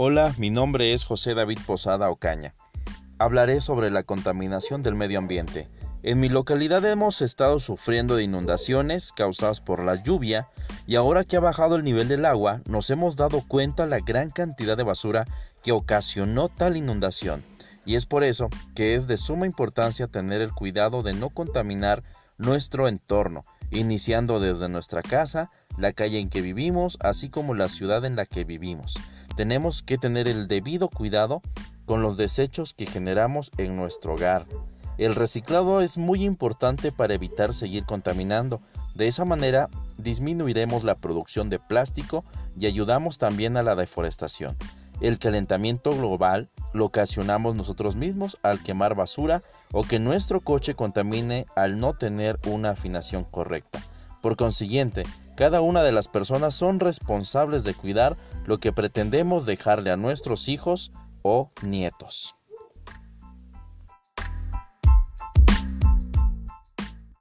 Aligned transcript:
Hola, 0.00 0.32
mi 0.38 0.50
nombre 0.50 0.92
es 0.92 1.02
José 1.02 1.34
David 1.34 1.58
Posada 1.66 2.08
Ocaña. 2.08 2.54
Hablaré 3.18 3.60
sobre 3.60 3.90
la 3.90 4.04
contaminación 4.04 4.80
del 4.80 4.94
medio 4.94 5.18
ambiente. 5.18 5.66
En 6.04 6.20
mi 6.20 6.28
localidad 6.28 6.84
hemos 6.84 7.20
estado 7.20 7.58
sufriendo 7.58 8.14
de 8.14 8.22
inundaciones 8.22 9.10
causadas 9.10 9.60
por 9.60 9.82
la 9.82 10.00
lluvia 10.00 10.46
y 10.86 10.94
ahora 10.94 11.24
que 11.24 11.36
ha 11.36 11.40
bajado 11.40 11.74
el 11.74 11.82
nivel 11.82 12.06
del 12.06 12.26
agua 12.26 12.60
nos 12.68 12.90
hemos 12.90 13.16
dado 13.16 13.42
cuenta 13.48 13.86
la 13.86 13.98
gran 13.98 14.30
cantidad 14.30 14.76
de 14.76 14.84
basura 14.84 15.24
que 15.64 15.72
ocasionó 15.72 16.48
tal 16.48 16.76
inundación. 16.76 17.42
Y 17.84 17.96
es 17.96 18.06
por 18.06 18.22
eso 18.22 18.50
que 18.76 18.94
es 18.94 19.08
de 19.08 19.16
suma 19.16 19.46
importancia 19.46 20.06
tener 20.06 20.40
el 20.42 20.52
cuidado 20.52 21.02
de 21.02 21.12
no 21.12 21.30
contaminar 21.30 22.04
nuestro 22.36 22.86
entorno, 22.86 23.42
iniciando 23.72 24.38
desde 24.38 24.68
nuestra 24.68 25.02
casa, 25.02 25.50
la 25.76 25.92
calle 25.92 26.20
en 26.20 26.28
que 26.28 26.40
vivimos, 26.40 26.98
así 27.00 27.30
como 27.30 27.56
la 27.56 27.68
ciudad 27.68 28.04
en 28.04 28.14
la 28.14 28.26
que 28.26 28.44
vivimos. 28.44 28.96
Tenemos 29.38 29.84
que 29.84 29.98
tener 29.98 30.26
el 30.26 30.48
debido 30.48 30.88
cuidado 30.88 31.42
con 31.86 32.02
los 32.02 32.16
desechos 32.16 32.74
que 32.74 32.86
generamos 32.86 33.52
en 33.56 33.76
nuestro 33.76 34.14
hogar. 34.14 34.46
El 34.96 35.14
reciclado 35.14 35.80
es 35.80 35.96
muy 35.96 36.24
importante 36.24 36.90
para 36.90 37.14
evitar 37.14 37.54
seguir 37.54 37.84
contaminando. 37.84 38.60
De 38.96 39.06
esa 39.06 39.24
manera 39.24 39.70
disminuiremos 39.96 40.82
la 40.82 40.96
producción 40.96 41.50
de 41.50 41.60
plástico 41.60 42.24
y 42.58 42.66
ayudamos 42.66 43.18
también 43.18 43.56
a 43.56 43.62
la 43.62 43.76
deforestación. 43.76 44.56
El 45.00 45.20
calentamiento 45.20 45.96
global 45.96 46.48
lo 46.72 46.86
ocasionamos 46.86 47.54
nosotros 47.54 47.94
mismos 47.94 48.38
al 48.42 48.60
quemar 48.60 48.96
basura 48.96 49.44
o 49.70 49.84
que 49.84 50.00
nuestro 50.00 50.40
coche 50.40 50.74
contamine 50.74 51.46
al 51.54 51.78
no 51.78 51.94
tener 51.94 52.40
una 52.48 52.70
afinación 52.70 53.22
correcta. 53.22 53.78
Por 54.20 54.36
consiguiente, 54.36 55.04
cada 55.38 55.60
una 55.60 55.84
de 55.84 55.92
las 55.92 56.08
personas 56.08 56.52
son 56.52 56.80
responsables 56.80 57.62
de 57.62 57.72
cuidar 57.72 58.16
lo 58.44 58.58
que 58.58 58.72
pretendemos 58.72 59.46
dejarle 59.46 59.92
a 59.92 59.96
nuestros 59.96 60.48
hijos 60.48 60.90
o 61.22 61.52
nietos. 61.62 62.34